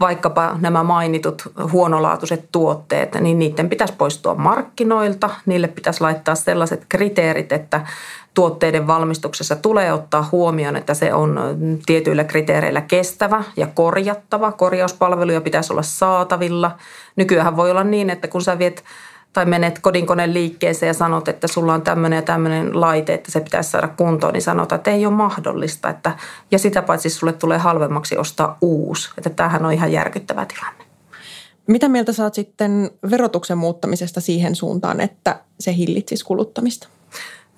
Vaikkapa 0.00 0.56
nämä 0.60 0.82
mainitut 0.82 1.42
huonolaatuiset 1.72 2.48
tuotteet, 2.52 3.14
niin 3.20 3.38
niiden 3.38 3.68
pitäisi 3.68 3.94
poistua 3.98 4.34
markkinoilta. 4.34 5.30
Niille 5.46 5.68
pitäisi 5.68 6.00
laittaa 6.00 6.34
sellaiset 6.34 6.86
kriteerit, 6.88 7.52
että 7.52 7.86
tuotteiden 8.34 8.86
valmistuksessa 8.86 9.56
tulee 9.56 9.92
ottaa 9.92 10.28
huomioon, 10.32 10.76
että 10.76 10.94
se 10.94 11.14
on 11.14 11.40
tietyillä 11.86 12.24
kriteereillä 12.24 12.80
kestävä 12.80 13.44
ja 13.56 13.66
korjattava. 13.66 14.52
Korjauspalveluja 14.52 15.40
pitäisi 15.40 15.72
olla 15.72 15.82
saatavilla. 15.82 16.76
Nykyään 17.16 17.56
voi 17.56 17.70
olla 17.70 17.84
niin, 17.84 18.10
että 18.10 18.28
kun 18.28 18.42
sä 18.42 18.58
viet 18.58 18.84
tai 19.32 19.44
menet 19.46 19.78
kodinkoneen 19.78 20.34
liikkeeseen 20.34 20.88
ja 20.88 20.94
sanot, 20.94 21.28
että 21.28 21.46
sulla 21.46 21.74
on 21.74 21.82
tämmöinen 21.82 22.16
ja 22.16 22.22
tämmöinen 22.22 22.80
laite, 22.80 23.14
että 23.14 23.30
se 23.30 23.40
pitäisi 23.40 23.70
saada 23.70 23.88
kuntoon, 23.88 24.32
niin 24.32 24.42
sanotaan, 24.42 24.76
että 24.76 24.90
ei 24.90 25.06
ole 25.06 25.14
mahdollista. 25.14 25.88
Että, 25.88 26.12
ja 26.50 26.58
sitä 26.58 26.82
paitsi 26.82 27.10
sulle 27.10 27.32
tulee 27.32 27.58
halvemmaksi 27.58 28.16
ostaa 28.16 28.58
uusi. 28.60 29.10
Että 29.18 29.30
tämähän 29.30 29.66
on 29.66 29.72
ihan 29.72 29.92
järkyttävä 29.92 30.46
tilanne. 30.46 30.84
Mitä 31.66 31.88
mieltä 31.88 32.12
saat 32.12 32.34
sitten 32.34 32.90
verotuksen 33.10 33.58
muuttamisesta 33.58 34.20
siihen 34.20 34.54
suuntaan, 34.54 35.00
että 35.00 35.40
se 35.60 35.74
hillitsisi 35.74 36.24
kuluttamista? 36.24 36.88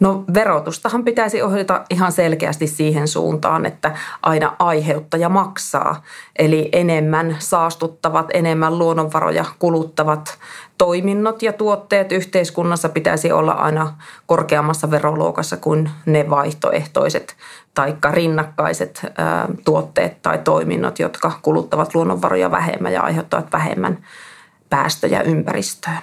No 0.02 0.25
verotustahan 0.35 1.04
pitäisi 1.04 1.42
ohjata 1.42 1.85
ihan 1.90 2.12
selkeästi 2.12 2.66
siihen 2.66 3.09
suuntaan, 3.09 3.66
että 3.66 3.94
aina 4.23 4.56
aiheuttaja 4.59 5.28
maksaa. 5.28 6.02
Eli 6.38 6.68
enemmän 6.73 7.37
saastuttavat, 7.38 8.26
enemmän 8.35 8.78
luonnonvaroja 8.78 9.44
kuluttavat 9.59 10.38
toiminnot 10.78 11.42
ja 11.42 11.52
tuotteet 11.52 12.12
yhteiskunnassa 12.12 12.88
pitäisi 12.88 13.32
olla 13.32 13.52
aina 13.52 13.94
korkeammassa 14.26 14.90
veroluokassa 14.90 15.56
kuin 15.56 15.90
ne 16.06 16.30
vaihtoehtoiset 16.30 17.37
tai 17.75 17.97
rinnakkaiset 18.11 19.06
tuotteet 19.64 20.23
tai 20.23 20.38
toiminnot, 20.38 20.99
jotka 20.99 21.32
kuluttavat 21.42 21.94
luonnonvaroja 21.94 22.50
vähemmän 22.50 22.92
ja 22.92 23.02
aiheuttavat 23.02 23.52
vähemmän 23.52 23.99
päästöjä 24.71 25.21
ympäristöön. 25.21 25.99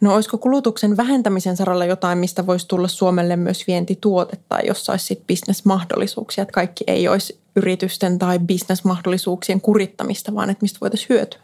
No 0.00 0.14
olisiko 0.14 0.38
kulutuksen 0.38 0.96
vähentämisen 0.96 1.56
saralla 1.56 1.84
jotain, 1.84 2.18
mistä 2.18 2.46
voisi 2.46 2.68
tulla 2.68 2.88
Suomelle 2.88 3.36
myös 3.36 3.66
vientituote 3.66 4.38
tai 4.48 4.60
jossa 4.66 4.92
olisi 4.92 5.04
sitten 5.04 5.26
bisnesmahdollisuuksia, 5.26 6.42
että 6.42 6.52
kaikki 6.52 6.84
ei 6.86 7.08
olisi 7.08 7.40
yritysten 7.56 8.18
tai 8.18 8.38
bisnesmahdollisuuksien 8.38 9.60
kurittamista, 9.60 10.34
vaan 10.34 10.50
että 10.50 10.62
mistä 10.62 10.78
voitaisiin 10.80 11.08
hyötyä? 11.08 11.40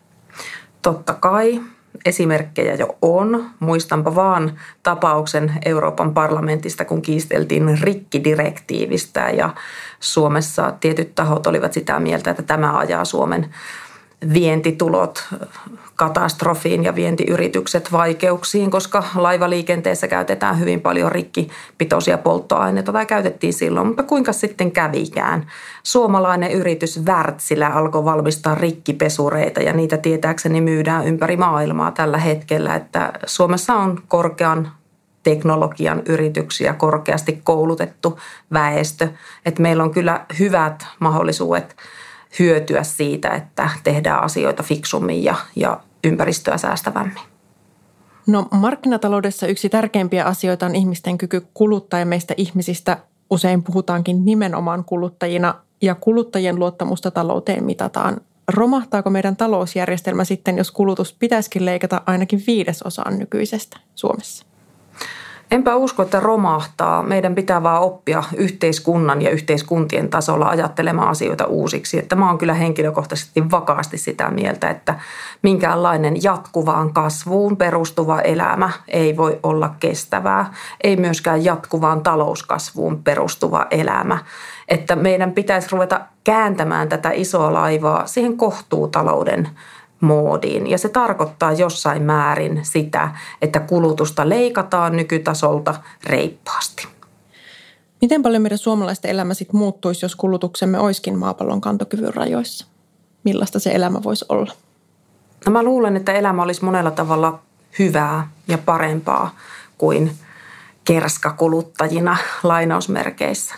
Totta 0.82 1.14
kai 1.14 1.60
esimerkkejä 2.04 2.74
jo 2.74 2.98
on. 3.02 3.50
Muistanpa 3.60 4.14
vaan 4.14 4.58
tapauksen 4.82 5.52
Euroopan 5.64 6.14
parlamentista, 6.14 6.84
kun 6.84 7.02
kiisteltiin 7.02 7.78
rikkidirektiivistä 7.80 9.30
ja 9.30 9.54
Suomessa 10.00 10.72
tietyt 10.80 11.14
tahot 11.14 11.46
olivat 11.46 11.72
sitä 11.72 12.00
mieltä, 12.00 12.30
että 12.30 12.42
tämä 12.42 12.78
ajaa 12.78 13.04
Suomen 13.04 13.54
vientitulot 14.32 15.24
katastrofiin 15.96 16.84
ja 16.84 16.94
vientiyritykset 16.94 17.92
vaikeuksiin, 17.92 18.70
koska 18.70 19.04
laivaliikenteessä 19.14 20.08
käytetään 20.08 20.60
hyvin 20.60 20.80
paljon 20.80 21.12
rikkipitoisia 21.12 22.18
polttoaineita 22.18 22.92
tai 22.92 23.06
käytettiin 23.06 23.52
silloin, 23.52 23.86
mutta 23.86 24.02
kuinka 24.02 24.32
sitten 24.32 24.70
kävikään? 24.72 25.46
Suomalainen 25.82 26.52
yritys 26.52 27.04
Wärtsilä 27.04 27.68
alkoi 27.68 28.04
valmistaa 28.04 28.54
rikkipesureita 28.54 29.60
ja 29.60 29.72
niitä 29.72 29.96
tietääkseni 29.96 30.60
myydään 30.60 31.06
ympäri 31.06 31.36
maailmaa 31.36 31.90
tällä 31.90 32.18
hetkellä, 32.18 32.74
että 32.74 33.12
Suomessa 33.26 33.74
on 33.74 34.02
korkean 34.08 34.72
teknologian 35.22 36.02
yrityksiä, 36.08 36.72
korkeasti 36.72 37.40
koulutettu 37.44 38.18
väestö, 38.52 39.08
että 39.46 39.62
meillä 39.62 39.82
on 39.82 39.90
kyllä 39.90 40.26
hyvät 40.38 40.86
mahdollisuudet 41.00 41.76
hyötyä 42.38 42.82
siitä, 42.82 43.30
että 43.30 43.70
tehdään 43.84 44.22
asioita 44.22 44.62
fiksummin 44.62 45.24
ja, 45.24 45.34
ja 45.56 45.80
ympäristöä 46.04 46.58
säästävämmin. 46.58 47.22
No 48.26 48.48
markkinataloudessa 48.50 49.46
yksi 49.46 49.68
tärkeimpiä 49.68 50.24
asioita 50.24 50.66
on 50.66 50.74
ihmisten 50.74 51.18
kyky 51.18 51.46
kuluttaa 51.54 52.00
ja 52.00 52.06
meistä 52.06 52.34
ihmisistä 52.36 52.98
usein 53.30 53.62
puhutaankin 53.62 54.24
nimenomaan 54.24 54.84
kuluttajina 54.84 55.54
ja 55.82 55.94
kuluttajien 55.94 56.58
luottamusta 56.58 57.10
talouteen 57.10 57.64
mitataan. 57.64 58.20
Romahtaako 58.48 59.10
meidän 59.10 59.36
talousjärjestelmä 59.36 60.24
sitten, 60.24 60.58
jos 60.58 60.70
kulutus 60.70 61.16
pitäisikin 61.18 61.64
leikata 61.64 62.02
ainakin 62.06 62.42
viidesosaan 62.46 63.18
nykyisestä 63.18 63.76
Suomessa? 63.94 64.46
Enpä 65.50 65.76
usko, 65.76 66.02
että 66.02 66.20
romahtaa. 66.20 67.02
Meidän 67.02 67.34
pitää 67.34 67.62
vaan 67.62 67.82
oppia 67.82 68.22
yhteiskunnan 68.36 69.22
ja 69.22 69.30
yhteiskuntien 69.30 70.08
tasolla 70.08 70.48
ajattelemaan 70.48 71.08
asioita 71.08 71.44
uusiksi. 71.44 71.98
Että 71.98 72.16
mä 72.16 72.28
oon 72.28 72.38
kyllä 72.38 72.54
henkilökohtaisesti 72.54 73.50
vakaasti 73.50 73.98
sitä 73.98 74.30
mieltä, 74.30 74.70
että 74.70 74.94
minkäänlainen 75.42 76.22
jatkuvaan 76.22 76.92
kasvuun 76.92 77.56
perustuva 77.56 78.20
elämä 78.20 78.70
ei 78.88 79.16
voi 79.16 79.38
olla 79.42 79.74
kestävää. 79.80 80.54
Ei 80.84 80.96
myöskään 80.96 81.44
jatkuvaan 81.44 82.02
talouskasvuun 82.02 83.02
perustuva 83.02 83.66
elämä. 83.70 84.18
Että 84.68 84.96
meidän 84.96 85.32
pitäisi 85.32 85.68
ruveta 85.72 86.00
kääntämään 86.24 86.88
tätä 86.88 87.10
isoa 87.10 87.52
laivaa 87.52 88.06
siihen 88.06 88.36
kohtuutalouden 88.36 89.48
moodiin. 90.00 90.66
Ja 90.66 90.78
se 90.78 90.88
tarkoittaa 90.88 91.52
jossain 91.52 92.02
määrin 92.02 92.60
sitä, 92.62 93.10
että 93.42 93.60
kulutusta 93.60 94.28
leikataan 94.28 94.96
nykytasolta 94.96 95.74
reippaasti. 96.04 96.88
Miten 98.00 98.22
paljon 98.22 98.42
meidän 98.42 98.58
suomalaisten 98.58 99.10
elämä 99.10 99.34
sitten 99.34 99.56
muuttuisi, 99.56 100.04
jos 100.04 100.16
kulutuksemme 100.16 100.78
olisikin 100.78 101.18
maapallon 101.18 101.60
kantokyvyn 101.60 102.14
rajoissa? 102.14 102.66
Millaista 103.24 103.58
se 103.58 103.70
elämä 103.70 104.02
voisi 104.02 104.24
olla? 104.28 104.52
No 105.46 105.52
mä 105.52 105.62
luulen, 105.62 105.96
että 105.96 106.12
elämä 106.12 106.42
olisi 106.42 106.64
monella 106.64 106.90
tavalla 106.90 107.40
hyvää 107.78 108.28
ja 108.48 108.58
parempaa 108.58 109.34
kuin 109.78 110.12
kerskakuluttajina 110.84 112.16
lainausmerkeissä. 112.42 113.54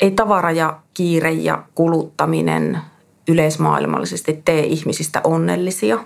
Ei 0.00 0.10
tavara 0.10 0.50
ja 0.50 0.78
kiire 0.94 1.32
ja 1.32 1.62
kuluttaminen 1.74 2.80
yleismaailmallisesti 3.28 4.42
tee 4.44 4.60
ihmisistä 4.60 5.20
onnellisia. 5.24 5.98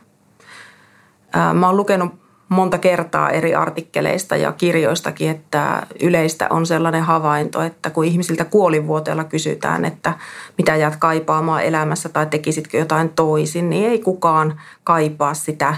Mä 1.54 1.66
oon 1.66 1.76
lukenut 1.76 2.12
monta 2.48 2.78
kertaa 2.78 3.30
eri 3.30 3.54
artikkeleista 3.54 4.36
ja 4.36 4.52
kirjoistakin, 4.52 5.30
että 5.30 5.86
yleistä 6.02 6.46
on 6.50 6.66
sellainen 6.66 7.02
havainto, 7.02 7.62
että 7.62 7.90
kun 7.90 8.04
ihmisiltä 8.04 8.44
kuolivuoteella 8.44 9.24
kysytään, 9.24 9.84
että 9.84 10.12
mitä 10.58 10.76
jäät 10.76 10.96
kaipaamaan 10.96 11.64
elämässä 11.64 12.08
tai 12.08 12.26
tekisitkö 12.26 12.78
jotain 12.78 13.08
toisin, 13.08 13.70
niin 13.70 13.90
ei 13.90 13.98
kukaan 13.98 14.60
kaipaa 14.84 15.34
sitä 15.34 15.76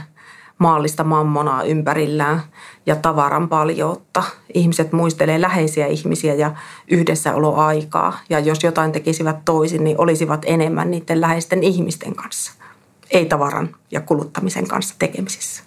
maallista 0.58 1.04
mammonaa 1.04 1.62
ympärillään 1.62 2.42
ja 2.86 2.96
tavaran 2.96 3.48
paljoutta. 3.48 4.22
Ihmiset 4.54 4.92
muistelee 4.92 5.40
läheisiä 5.40 5.86
ihmisiä 5.86 6.34
ja 6.34 6.54
yhdessäoloaikaa. 6.88 8.18
Ja 8.30 8.38
jos 8.38 8.64
jotain 8.64 8.92
tekisivät 8.92 9.44
toisin, 9.44 9.84
niin 9.84 10.00
olisivat 10.00 10.42
enemmän 10.46 10.90
niiden 10.90 11.20
läheisten 11.20 11.62
ihmisten 11.62 12.14
kanssa. 12.14 12.52
Ei 13.10 13.26
tavaran 13.26 13.76
ja 13.90 14.00
kuluttamisen 14.00 14.68
kanssa 14.68 14.94
tekemisissä. 14.98 15.62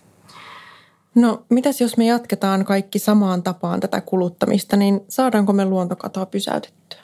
No, 1.16 1.42
mitäs 1.50 1.82
jos 1.82 1.98
me 1.98 2.06
jatketaan 2.06 2.66
kaikki 2.66 3.00
samaan 3.00 3.44
tapaan 3.44 3.80
tätä 3.80 4.02
kuluttamista, 4.02 4.78
niin 4.78 5.02
saadaanko 5.10 5.54
me 5.54 5.66
luontokatoa 5.66 6.26
pysäytettyä? 6.26 7.00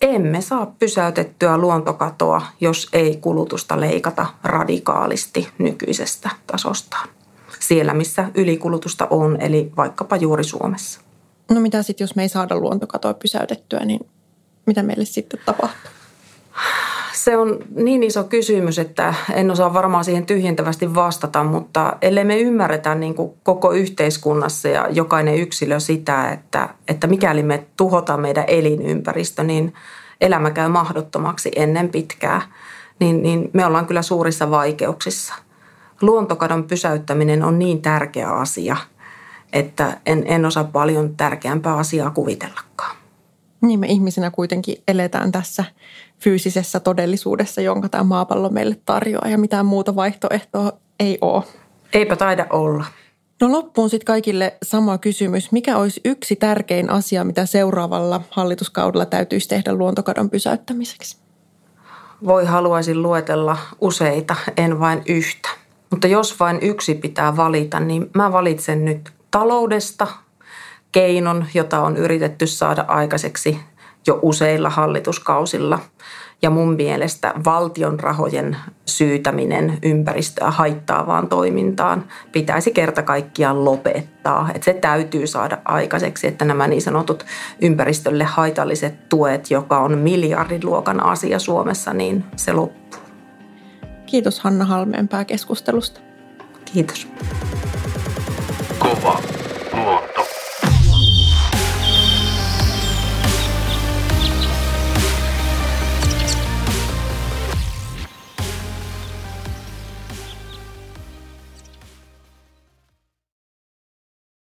Emme 0.00 0.40
saa 0.40 0.74
pysäytettyä 0.78 1.58
luontokatoa, 1.58 2.42
jos 2.60 2.88
ei 2.92 3.16
kulutusta 3.16 3.80
leikata 3.80 4.26
radikaalisti 4.42 5.48
nykyisestä 5.58 6.30
tasostaan 6.46 7.08
siellä, 7.68 7.94
missä 7.94 8.30
ylikulutusta 8.34 9.06
on, 9.10 9.40
eli 9.40 9.72
vaikkapa 9.76 10.16
juuri 10.16 10.44
Suomessa. 10.44 11.00
No 11.50 11.60
mitä 11.60 11.82
sitten, 11.82 12.04
jos 12.04 12.16
me 12.16 12.22
ei 12.22 12.28
saada 12.28 12.56
luontokatoa 12.56 13.14
pysäytettyä, 13.14 13.84
niin 13.84 14.00
mitä 14.66 14.82
meille 14.82 15.04
sitten 15.04 15.40
tapahtuu? 15.46 15.90
Se 17.12 17.36
on 17.36 17.58
niin 17.74 18.02
iso 18.02 18.24
kysymys, 18.24 18.78
että 18.78 19.14
en 19.32 19.50
osaa 19.50 19.74
varmaan 19.74 20.04
siihen 20.04 20.26
tyhjentävästi 20.26 20.94
vastata, 20.94 21.44
mutta 21.44 21.96
ellei 22.02 22.24
me 22.24 22.38
ymmärretä 22.40 22.94
niin 22.94 23.14
kuin 23.14 23.32
koko 23.42 23.72
yhteiskunnassa 23.72 24.68
ja 24.68 24.88
jokainen 24.90 25.34
yksilö 25.34 25.80
sitä, 25.80 26.30
että, 26.30 26.68
että 26.88 27.06
mikäli 27.06 27.42
me 27.42 27.66
tuhotaan 27.76 28.20
meidän 28.20 28.44
elinympäristö, 28.46 29.42
niin 29.42 29.74
elämä 30.20 30.50
käy 30.50 30.68
mahdottomaksi 30.68 31.50
ennen 31.56 31.88
pitkää, 31.88 32.42
niin, 33.00 33.22
niin 33.22 33.50
me 33.52 33.66
ollaan 33.66 33.86
kyllä 33.86 34.02
suurissa 34.02 34.50
vaikeuksissa 34.50 35.34
luontokadon 36.06 36.64
pysäyttäminen 36.64 37.42
on 37.42 37.58
niin 37.58 37.82
tärkeä 37.82 38.30
asia, 38.30 38.76
että 39.52 40.00
en, 40.06 40.24
en 40.26 40.46
osaa 40.46 40.64
paljon 40.64 41.16
tärkeämpää 41.16 41.76
asiaa 41.76 42.10
kuvitellakaan. 42.10 42.96
Niin 43.60 43.80
me 43.80 43.86
ihmisinä 43.86 44.30
kuitenkin 44.30 44.76
eletään 44.88 45.32
tässä 45.32 45.64
fyysisessä 46.18 46.80
todellisuudessa, 46.80 47.60
jonka 47.60 47.88
tämä 47.88 48.04
maapallo 48.04 48.48
meille 48.48 48.76
tarjoaa 48.86 49.28
ja 49.28 49.38
mitään 49.38 49.66
muuta 49.66 49.96
vaihtoehtoa 49.96 50.72
ei 51.00 51.18
ole. 51.20 51.42
Eipä 51.92 52.16
taida 52.16 52.46
olla. 52.50 52.84
No 53.40 53.52
loppuun 53.52 53.90
sitten 53.90 54.06
kaikille 54.06 54.56
sama 54.62 54.98
kysymys. 54.98 55.52
Mikä 55.52 55.76
olisi 55.76 56.00
yksi 56.04 56.36
tärkein 56.36 56.90
asia, 56.90 57.24
mitä 57.24 57.46
seuraavalla 57.46 58.20
hallituskaudella 58.30 59.06
täytyisi 59.06 59.48
tehdä 59.48 59.74
luontokadon 59.74 60.30
pysäyttämiseksi? 60.30 61.16
Voi 62.26 62.44
haluaisin 62.44 63.02
luetella 63.02 63.58
useita, 63.80 64.36
en 64.56 64.80
vain 64.80 65.02
yhtä. 65.06 65.63
Mutta 65.90 66.06
jos 66.06 66.40
vain 66.40 66.58
yksi 66.62 66.94
pitää 66.94 67.36
valita, 67.36 67.80
niin 67.80 68.10
mä 68.14 68.32
valitsen 68.32 68.84
nyt 68.84 69.12
taloudesta 69.30 70.06
keinon, 70.92 71.46
jota 71.54 71.80
on 71.80 71.96
yritetty 71.96 72.46
saada 72.46 72.84
aikaiseksi 72.88 73.58
jo 74.06 74.18
useilla 74.22 74.70
hallituskausilla. 74.70 75.78
Ja 76.42 76.50
mun 76.50 76.74
mielestä 76.74 77.34
valtion 77.44 78.00
rahojen 78.00 78.56
syytäminen 78.86 79.78
ympäristöä 79.82 80.50
haittaavaan 80.50 81.28
toimintaan 81.28 82.04
pitäisi 82.32 82.70
kerta 82.70 83.02
kaikkiaan 83.02 83.64
lopettaa. 83.64 84.48
Että 84.54 84.64
se 84.64 84.74
täytyy 84.74 85.26
saada 85.26 85.58
aikaiseksi, 85.64 86.26
että 86.26 86.44
nämä 86.44 86.66
niin 86.66 86.82
sanotut 86.82 87.24
ympäristölle 87.62 88.24
haitalliset 88.24 89.08
tuet, 89.08 89.50
joka 89.50 89.78
on 89.78 89.98
miljardiluokan 89.98 91.04
asia 91.04 91.38
Suomessa, 91.38 91.92
niin 91.94 92.24
se 92.36 92.52
loppuu. 92.52 93.03
Kiitos 94.14 94.40
Hanna 94.40 94.64
Halmeenpää 94.64 95.24
keskustelusta. 95.24 96.00
Kiitos. 96.72 97.08